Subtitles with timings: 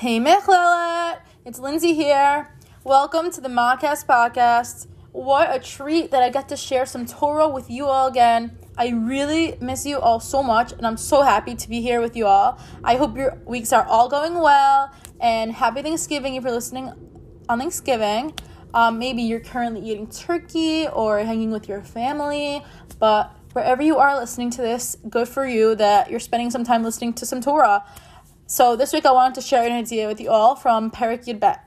[0.00, 2.54] Hey Michlelet, it's Lindsay here.
[2.84, 4.88] Welcome to the Madcast podcast.
[5.12, 8.58] What a treat that I get to share some Torah with you all again.
[8.76, 12.14] I really miss you all so much, and I'm so happy to be here with
[12.14, 12.60] you all.
[12.84, 16.92] I hope your weeks are all going well, and happy Thanksgiving if you're listening
[17.48, 18.34] on Thanksgiving.
[18.74, 22.62] Um, maybe you're currently eating turkey or hanging with your family,
[22.98, 26.82] but wherever you are listening to this, good for you that you're spending some time
[26.82, 27.82] listening to some Torah.
[28.48, 31.40] So this week I wanted to share an idea with you all from Perek Yud
[31.40, 31.64] Bet.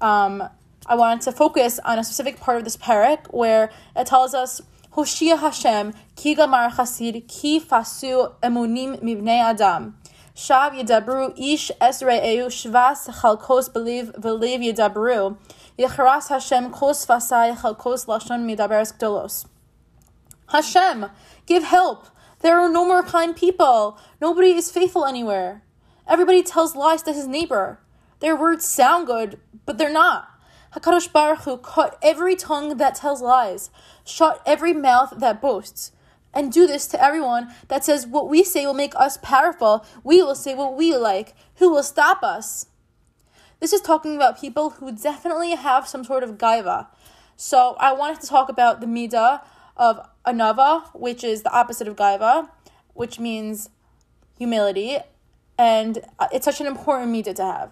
[0.00, 0.42] Um,
[0.86, 4.62] I wanted to focus on a specific part of this perek where it tells us
[4.94, 9.98] Hoshia Hashem ki gamar chasid ki fasu emunim mibnei adam.
[10.34, 15.36] Shav yedabru ish esre'eu shvas chalkos believe believe yedabru.
[15.78, 19.44] Yecharas Hashem kos fasai chalkos lashon midaberes gdolos.
[20.48, 21.10] Hashem,
[21.44, 22.06] give help.
[22.40, 23.98] There are no more kind people.
[24.22, 25.62] Nobody is faithful anywhere.
[26.08, 27.78] Everybody tells lies to his neighbor.
[28.20, 30.28] Their words sound good, but they're not.
[30.74, 33.70] Hakadosh Baruch Hu cut every tongue that tells lies,
[34.04, 35.92] shut every mouth that boasts,
[36.32, 39.84] and do this to everyone that says what we say will make us powerful.
[40.02, 41.34] We will say what we like.
[41.56, 42.66] Who will stop us?
[43.60, 46.88] This is talking about people who definitely have some sort of gaiva.
[47.36, 49.42] So I wanted to talk about the midah
[49.76, 52.48] of anava, which is the opposite of gaiva,
[52.94, 53.68] which means
[54.38, 54.98] humility,
[55.58, 57.70] and uh, it's such an important midah to have.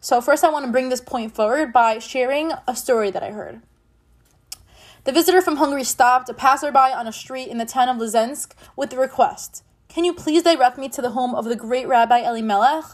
[0.00, 3.30] So first, I want to bring this point forward by sharing a story that I
[3.30, 3.62] heard.
[5.04, 8.52] The visitor from Hungary stopped a passerby on a street in the town of Lizensk
[8.76, 12.18] with the request, "Can you please direct me to the home of the great Rabbi
[12.18, 12.84] Elimelech?"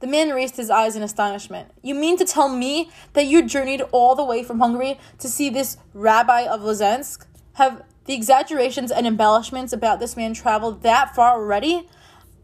[0.00, 1.72] The man raised his eyes in astonishment.
[1.82, 5.50] You mean to tell me that you journeyed all the way from Hungary to see
[5.50, 7.26] this rabbi of Lizensk?
[7.54, 11.88] Have the exaggerations and embellishments about this man traveled that far already?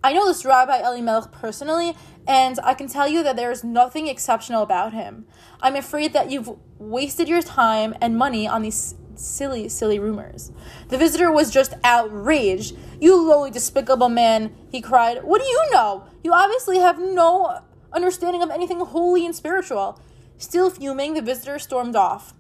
[0.05, 1.97] I know this Rabbi Elimelech personally,
[2.29, 5.25] and I can tell you that there is nothing exceptional about him.
[5.63, 10.53] I'm afraid that you've wasted your time and money on these silly, silly rumors.
[10.89, 12.77] The visitor was just outraged.
[13.01, 15.25] You lowly, despicable man, he cried.
[15.25, 16.05] What do you know?
[16.23, 17.61] You obviously have no
[17.91, 19.99] understanding of anything holy and spiritual.
[20.37, 22.35] Still fuming, the visitor stormed off.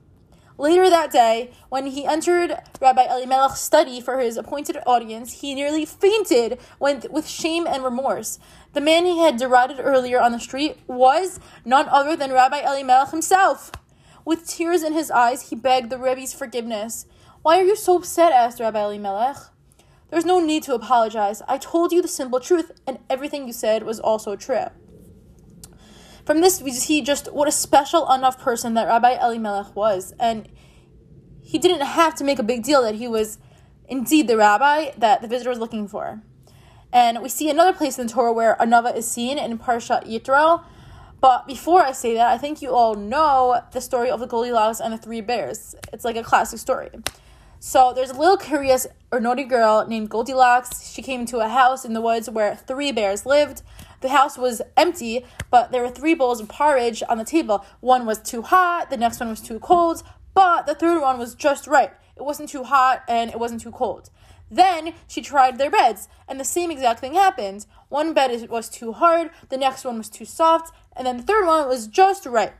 [0.57, 5.85] Later that day, when he entered Rabbi Elimelech's study for his appointed audience, he nearly
[5.85, 8.39] fainted with shame and remorse.
[8.73, 13.11] The man he had derided earlier on the street was none other than Rabbi Elimelech
[13.11, 13.73] himself.
[14.25, 17.07] With tears in his eyes, he begged the Rebbe's forgiveness.
[17.43, 18.33] Why are you so upset?
[18.33, 19.37] asked Rabbi Elimelech.
[20.11, 21.43] There's no need to apologize.
[21.49, 24.67] I told you the simple truth, and everything you said was also true.
[26.25, 30.15] From this, we see just what a special anav person that Rabbi Elimelech was.
[30.19, 30.49] And
[31.43, 33.39] he didn't have to make a big deal that he was
[33.87, 36.23] indeed the rabbi that the visitor was looking for.
[36.93, 40.65] And we see another place in the Torah where Anava is seen in Parshat Yitro.
[41.21, 44.81] But before I say that, I think you all know the story of the Goldilocks
[44.81, 45.75] and the three bears.
[45.93, 46.91] It's like a classic story.
[47.61, 50.91] So there's a little curious or naughty girl named Goldilocks.
[50.91, 53.63] She came into a house in the woods where three bears lived.
[54.05, 57.65] The house was empty, but there were three bowls of porridge on the table.
[57.81, 60.03] One was too hot, the next one was too cold,
[60.35, 61.91] but the third one was just right.
[62.15, 64.11] It wasn't too hot and it wasn't too cold.
[64.51, 67.65] Then she tried their beds, and the same exact thing happened.
[67.89, 71.47] One bed was too hard, the next one was too soft, and then the third
[71.47, 72.53] one was just right.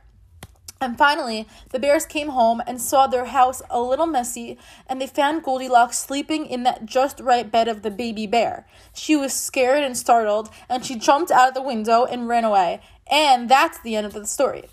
[0.81, 5.07] And finally, the bears came home and saw their house a little messy, and they
[5.07, 8.67] found Goldilocks sleeping in that just right bed of the baby bear.
[8.93, 12.81] She was scared and startled, and she jumped out of the window and ran away.
[13.09, 14.65] And that's the end of the story.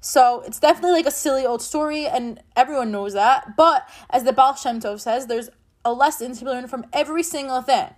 [0.00, 3.56] So it's definitely like a silly old story, and everyone knows that.
[3.56, 5.50] But as the Baal Shem Tov says, there's
[5.84, 7.88] a lesson to be learned from every single thing.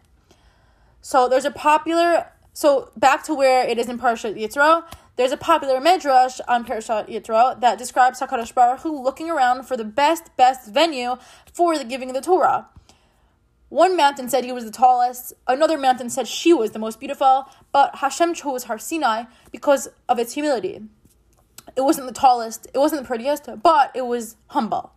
[1.01, 2.33] So there's a popular.
[2.53, 4.85] So back to where it is in Parshat Yitro,
[5.19, 9.77] there's a popular midrash on Parashat Yitro that describes Hakadosh Baruch Hu looking around for
[9.77, 11.17] the best, best venue
[11.53, 12.69] for the giving of the Torah.
[13.69, 17.47] One mountain said he was the tallest, another mountain said she was the most beautiful,
[17.73, 20.83] but Hashem chose Har Sinai because of its humility.
[21.75, 24.93] It wasn't the tallest, it wasn't the prettiest, but it was humble.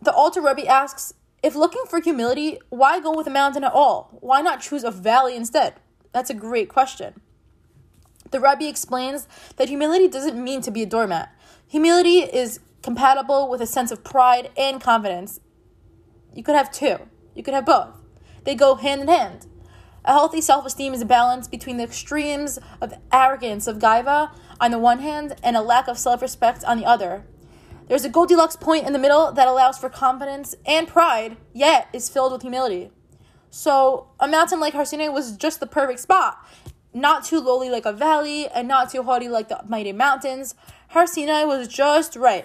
[0.00, 4.16] The Alter Rebbe asks, if looking for humility, why go with a mountain at all?
[4.22, 5.74] Why not choose a valley instead?
[6.12, 7.20] That's a great question.
[8.32, 11.32] The Rebbe explains that humility doesn't mean to be a doormat.
[11.68, 15.40] Humility is compatible with a sense of pride and confidence.
[16.34, 16.96] You could have two,
[17.34, 17.90] you could have both.
[18.44, 19.46] They go hand in hand.
[20.04, 24.70] A healthy self esteem is a balance between the extremes of arrogance, of gaiva, on
[24.70, 27.24] the one hand, and a lack of self respect on the other.
[27.88, 32.08] There's a Goldilocks point in the middle that allows for confidence and pride, yet is
[32.08, 32.90] filled with humility.
[33.50, 36.38] So, a mountain like Har was just the perfect spot.
[36.94, 40.54] Not too lowly like a valley, and not too haughty like the mighty mountains.
[40.88, 42.44] Har Sinai was just right.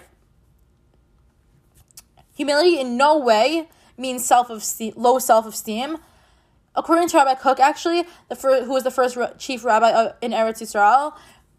[2.34, 4.64] Humility in no way means self of
[4.96, 5.98] low self esteem.
[6.74, 11.14] According to Rabbi Kook, actually, the who was the first chief rabbi in Eretz Yisrael,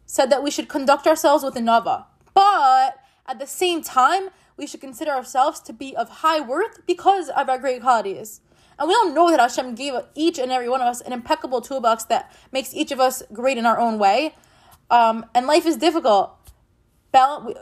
[0.06, 2.98] said that we should conduct ourselves with anava, but
[3.28, 7.50] at the same time, we should consider ourselves to be of high worth because of
[7.50, 8.42] our great qualities.
[8.80, 11.60] And we don't know that Hashem gave each and every one of us an impeccable
[11.60, 14.36] toolbox that makes each of us great in our own way.
[14.90, 16.32] Um, and life is difficult.
[17.12, 17.54] Bal-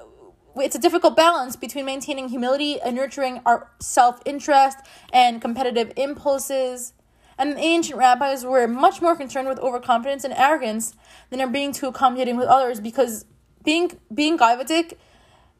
[0.56, 4.78] it's a difficult balance between maintaining humility and nurturing our self interest
[5.12, 6.94] and competitive impulses.
[7.38, 10.96] And the ancient rabbis were much more concerned with overconfidence and arrogance
[11.30, 13.26] than are being too accommodating with others because
[13.64, 14.94] being being gaivatic,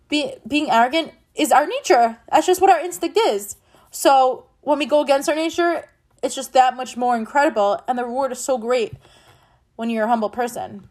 [0.10, 2.18] be, being arrogant is our nature.
[2.32, 3.58] That's just what our instinct is.
[3.92, 5.88] So when we go against our nature,
[6.22, 8.92] it's just that much more incredible, and the reward is so great
[9.78, 10.90] when you're a humble person.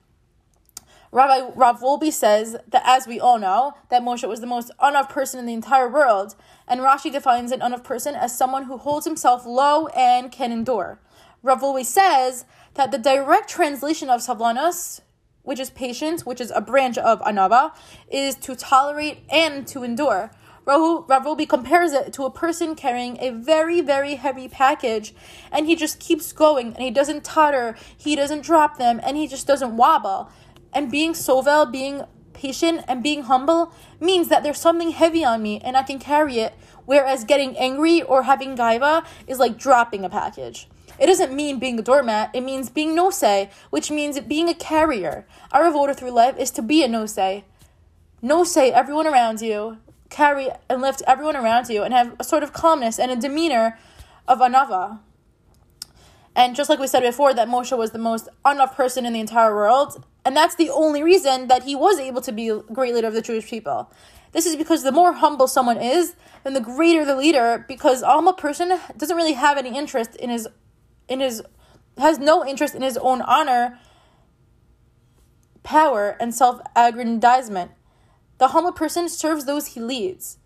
[1.12, 5.10] Rabbi Rav Wolbe says that, as we all know, that Moshe was the most unav
[5.10, 6.36] person in the entire world,
[6.66, 10.98] and Rashi defines an unav person as someone who holds himself low and can endure.
[11.42, 12.46] Rav Wolbe says
[12.76, 15.02] that the direct translation of savlanos,
[15.42, 17.72] which is patience, which is a branch of anava,
[18.10, 20.30] is to tolerate and to endure.
[20.66, 25.14] Rav Wolbe compares it to a person carrying a very, very heavy package
[25.52, 29.28] and he just keeps going and he doesn't totter, he doesn't drop them, and he
[29.28, 30.28] just doesn't wobble.
[30.72, 32.02] And being sovel, being
[32.32, 36.40] patient, and being humble means that there's something heavy on me and I can carry
[36.40, 36.54] it,
[36.84, 40.68] whereas getting angry or having gaiva is like dropping a package.
[40.98, 45.26] It doesn't mean being a doormat, it means being nosei, which means being a carrier.
[45.52, 47.44] Our voter through life is to be a nosei.
[48.20, 49.78] No say everyone around you,
[50.16, 53.78] carry and lift everyone around you, and have a sort of calmness and a demeanor
[54.26, 55.00] of anava.
[56.34, 59.20] And just like we said before, that Moshe was the most unav person in the
[59.20, 62.94] entire world, and that's the only reason that he was able to be a great
[62.94, 63.90] leader of the Jewish people.
[64.32, 68.06] This is because the more humble someone is, then the greater the leader, because a
[68.08, 70.48] humble person doesn't really have any interest in his
[71.08, 71.42] in his
[71.98, 73.78] has no interest in his own honor,
[75.62, 77.70] power, and self-aggrandizement.
[78.38, 80.38] The humble person serves those he leads.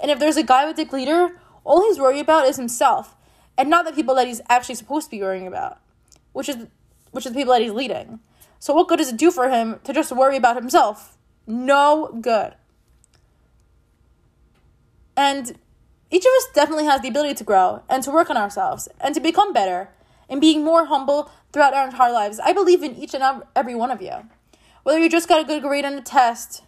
[0.00, 3.16] And if there's a gaivatic leader, all he's worried about is himself,
[3.56, 5.78] and not the people that he's actually supposed to be worrying about,
[6.32, 6.66] which is
[7.10, 8.20] which is the people that he's leading.
[8.58, 11.18] So what good does it do for him to just worry about himself?
[11.46, 12.54] No good.
[15.16, 15.58] And
[16.10, 19.14] each of us definitely has the ability to grow and to work on ourselves and
[19.14, 19.90] to become better
[20.28, 22.38] and being more humble throughout our entire lives.
[22.38, 24.28] I believe in each and every one of you.
[24.82, 26.62] Whether you just got a good grade on a test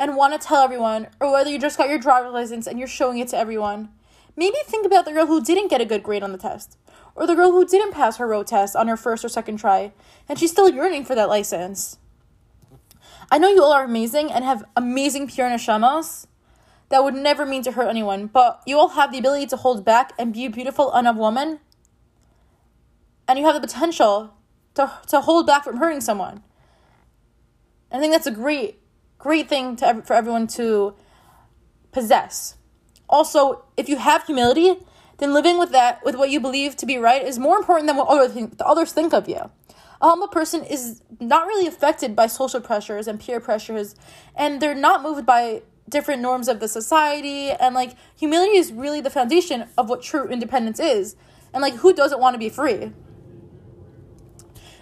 [0.00, 2.88] and want to tell everyone, or whether you just got your driver's license and you're
[2.88, 3.90] showing it to everyone,
[4.34, 6.76] maybe think about the girl who didn't get a good grade on the test,
[7.14, 9.92] or the girl who didn't pass her road test on her first or second try,
[10.28, 11.98] and she's still yearning for that license.
[13.30, 16.26] I know you all are amazing and have amazing pure neshamos
[16.88, 19.84] that would never mean to hurt anyone, but you all have the ability to hold
[19.84, 21.60] back and be a beautiful, unav woman
[23.30, 24.34] and you have the potential
[24.74, 26.42] to, to hold back from hurting someone.
[27.92, 28.79] I think that's a great,
[29.20, 30.94] great thing to, for everyone to
[31.92, 32.56] possess.
[33.08, 34.76] Also, if you have humility,
[35.18, 37.96] then living with that, with what you believe to be right, is more important than
[37.96, 39.50] what other th- others think of you.
[40.02, 43.94] A humble person is not really affected by social pressures and peer pressures,
[44.34, 47.50] and they're not moved by different norms of the society.
[47.50, 51.16] And like humility is really the foundation of what true independence is.
[51.52, 52.92] And like, who doesn't want to be free?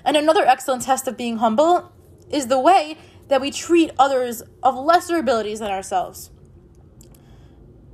[0.05, 1.91] And another excellent test of being humble
[2.31, 2.97] is the way
[3.29, 6.31] that we treat others of lesser abilities than ourselves.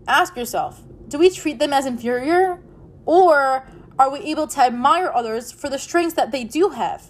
[0.06, 2.62] Ask yourself do we treat them as inferior?
[3.06, 7.08] Or are we able to admire others for the strengths that they do have?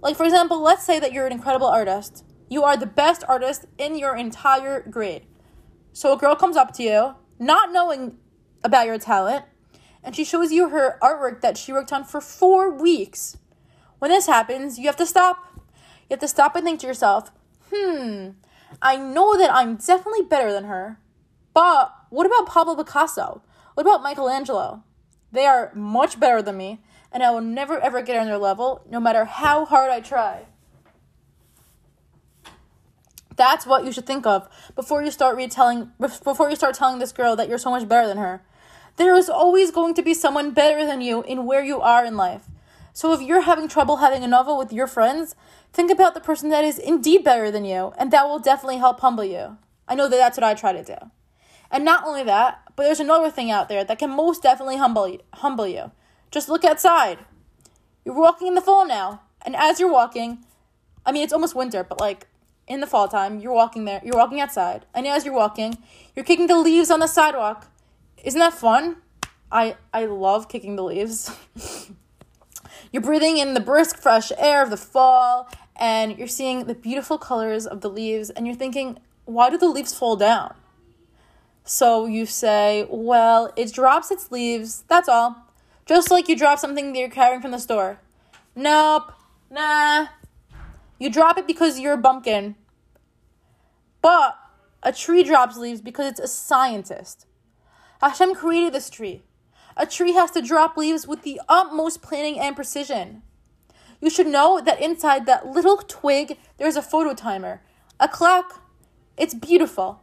[0.00, 2.24] Like, for example, let's say that you're an incredible artist.
[2.48, 5.26] You are the best artist in your entire grade.
[5.92, 8.18] So a girl comes up to you, not knowing
[8.62, 9.44] about your talent,
[10.04, 13.36] and she shows you her artwork that she worked on for four weeks.
[13.98, 15.55] When this happens, you have to stop.
[16.08, 17.32] You have to stop and think to yourself,
[17.72, 18.30] hmm,
[18.80, 20.98] I know that I'm definitely better than her.
[21.52, 23.42] But what about Pablo Picasso?
[23.74, 24.84] What about Michelangelo?
[25.32, 28.82] They are much better than me, and I will never ever get on their level,
[28.88, 30.46] no matter how hard I try.
[33.36, 37.12] That's what you should think of before you start retelling before you start telling this
[37.12, 38.42] girl that you're so much better than her.
[38.96, 42.16] There is always going to be someone better than you in where you are in
[42.16, 42.44] life.
[42.96, 45.36] So if you're having trouble having a novel with your friends,
[45.70, 49.00] think about the person that is indeed better than you, and that will definitely help
[49.00, 49.58] humble you.
[49.86, 50.96] I know that that's what I try to do.
[51.70, 55.06] And not only that, but there's another thing out there that can most definitely humble
[55.06, 55.92] you, humble you.
[56.30, 57.18] Just look outside.
[58.06, 59.20] You're walking in the fall now.
[59.42, 60.38] And as you're walking,
[61.04, 62.28] I mean, it's almost winter, but like
[62.66, 65.76] in the fall time, you're walking there, you're walking outside, and as you're walking,
[66.14, 67.70] you're kicking the leaves on the sidewalk.
[68.24, 68.96] Isn't that fun?
[69.52, 71.30] I I love kicking the leaves.
[72.92, 77.18] you're breathing in the brisk fresh air of the fall and you're seeing the beautiful
[77.18, 80.54] colors of the leaves and you're thinking, why do the leaves fall down?
[81.64, 85.36] So you say, well, it drops its leaves, that's all.
[85.84, 88.00] Just like you drop something that you're carrying from the store.
[88.54, 89.12] Nope,
[89.50, 90.06] nah.
[90.98, 92.54] You drop it because you're a bumpkin.
[94.00, 94.38] But
[94.82, 97.26] a tree drops leaves because it's a scientist.
[98.00, 99.22] Hashem created this tree.
[99.76, 103.22] A tree has to drop leaves with the utmost planning and precision.
[104.00, 107.62] You should know that inside that little twig, there's a photo timer,
[108.00, 108.62] a clock.
[109.16, 110.00] It's beautiful.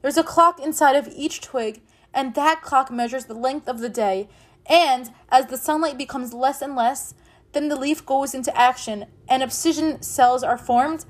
[0.00, 1.82] There's a clock inside of each twig,
[2.14, 4.28] and that clock measures the length of the day.
[4.66, 7.14] And as the sunlight becomes less and less,
[7.52, 11.04] then the leaf goes into action, and abscission cells are formed,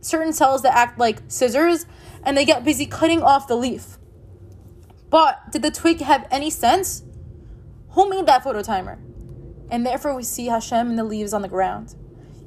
[0.00, 1.84] certain cells that act like scissors,
[2.24, 3.98] and they get busy cutting off the leaf.
[5.10, 7.02] But did the twig have any sense?
[7.92, 8.98] Who made that photo timer?
[9.70, 11.94] And therefore we see Hashem in the leaves on the ground.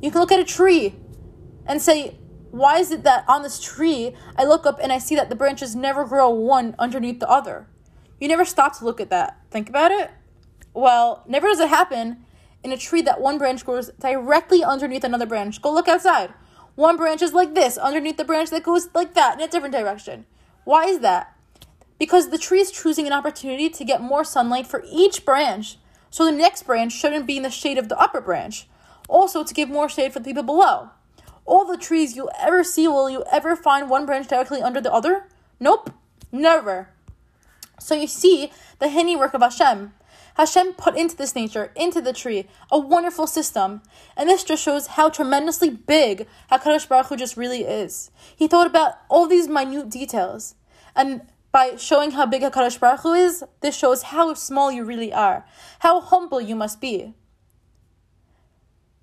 [0.02, 0.96] You can look at a tree
[1.66, 2.18] and say,
[2.52, 5.36] why is it that on this tree I look up and I see that the
[5.36, 7.68] branches never grow one underneath the other?
[8.20, 9.40] You never stop to look at that.
[9.52, 10.12] Think about it.
[10.74, 12.26] Well, never does it happen
[12.64, 15.62] in a tree that one branch grows directly underneath another branch.
[15.62, 16.34] Go look outside.
[16.76, 19.74] One branch is like this underneath the branch that goes like that in a different
[19.74, 20.26] direction.
[20.64, 21.35] Why is that?
[21.98, 25.78] Because the tree is choosing an opportunity to get more sunlight for each branch.
[26.10, 28.68] So the next branch shouldn't be in the shade of the upper branch.
[29.08, 30.90] Also, to give more shade for the people below
[31.46, 34.92] all the trees you ever see, will you ever find one branch directly under the
[34.92, 35.28] other?
[35.60, 35.92] Nope,
[36.32, 36.90] never.
[37.80, 39.94] So you see the handiwork of Hashem.
[40.36, 43.82] Hashem put into this nature, into the tree, a wonderful system.
[44.18, 48.12] And this just shows how tremendously big HaKadosh Baruch Hu just really is.
[48.36, 50.56] He thought about all these minute details.
[50.94, 51.22] And
[51.56, 55.46] by showing how big HaKadosh Baruch Hu is, this shows how small you really are,
[55.80, 57.14] how humble you must be.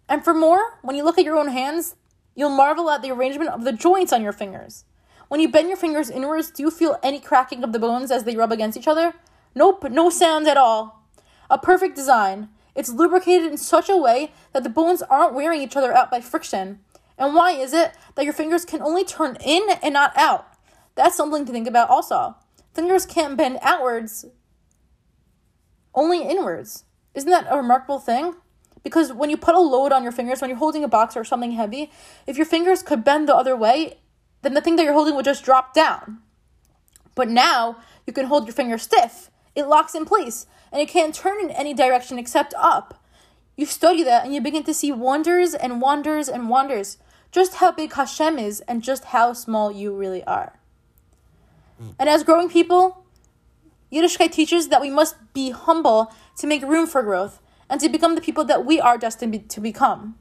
[0.06, 1.96] And for more, when you look at your own hands,
[2.34, 4.84] You'll marvel at the arrangement of the joints on your fingers.
[5.28, 8.24] When you bend your fingers inwards, do you feel any cracking of the bones as
[8.24, 9.14] they rub against each other?
[9.54, 11.06] Nope, no sound at all.
[11.50, 12.48] A perfect design.
[12.74, 16.20] It's lubricated in such a way that the bones aren't wearing each other out by
[16.22, 16.80] friction.
[17.18, 20.46] And why is it that your fingers can only turn in and not out?
[20.94, 22.36] That's something to think about also.
[22.74, 24.24] Fingers can't bend outwards,
[25.94, 26.84] only inwards.
[27.14, 28.34] Isn't that a remarkable thing?
[28.82, 31.24] Because when you put a load on your fingers, when you're holding a box or
[31.24, 31.90] something heavy,
[32.26, 33.98] if your fingers could bend the other way,
[34.40, 36.18] then the thing that you're holding would just drop down.
[37.14, 37.76] But now
[38.06, 39.30] you can hold your finger stiff.
[39.54, 43.04] It locks in place and it can't turn in any direction except up.
[43.56, 46.96] You study that and you begin to see wonders and wonders and wonders.
[47.30, 50.58] Just how big Hashem is and just how small you really are.
[51.80, 51.94] Mm.
[51.98, 53.04] And as growing people,
[53.92, 58.14] Yiddishkeit teaches that we must be humble to make room for growth and to become
[58.14, 60.16] the people that we are destined to become.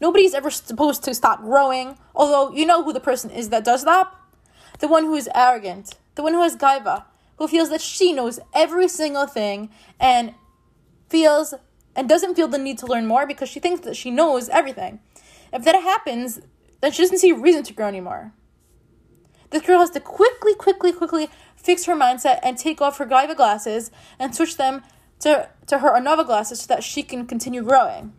[0.00, 3.84] Nobody's ever supposed to stop growing, although you know who the person is that does
[3.84, 4.12] that?
[4.80, 7.04] The one who is arrogant, the one who has gaiva,
[7.36, 10.34] who feels that she knows every single thing and
[11.08, 11.54] feels
[11.94, 15.00] and doesn't feel the need to learn more because she thinks that she knows everything.
[15.52, 16.40] If that happens,
[16.80, 18.32] then she doesn't see a reason to grow anymore.
[19.52, 23.36] This girl has to quickly, quickly, quickly fix her mindset and take off her gaiva
[23.36, 24.82] glasses and switch them
[25.20, 28.14] to, to her Anava glasses so that she can continue growing.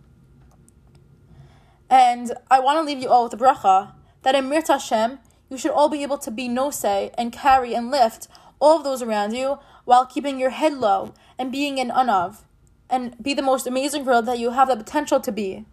[1.89, 5.57] And I want to leave you all with a bracha that in Mir Hashem, you
[5.57, 8.27] should all be able to be nosei and carry and lift
[8.59, 12.43] all of those around you while keeping your head low and being an anav
[12.89, 15.65] and be the most amazing girl that you have the potential to be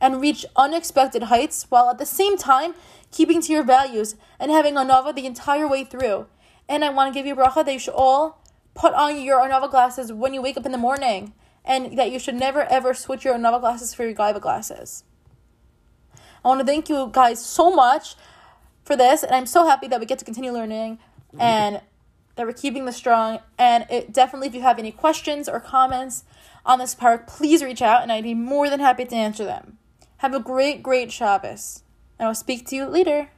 [0.00, 2.74] and reach unexpected heights while at the same time
[3.10, 6.26] keeping to your values and having anava the entire way through.
[6.68, 8.40] And I want to give you bracha that you should all
[8.74, 11.32] put on your Anava glasses when you wake up in the morning,
[11.64, 15.04] and that you should never ever switch your Anava glasses for your Gaiva glasses.
[16.44, 18.14] I want to thank you guys so much
[18.84, 20.98] for this, and I'm so happy that we get to continue learning
[21.38, 21.80] and
[22.36, 23.40] that we're keeping this strong.
[23.58, 26.24] And it definitely, if you have any questions or comments
[26.64, 29.78] on this part, please reach out, and I'd be more than happy to answer them.
[30.18, 31.82] Have a great, great Shabbos,
[32.20, 33.30] and I'll speak to you later.